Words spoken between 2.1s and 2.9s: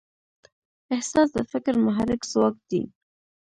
ځواک دی.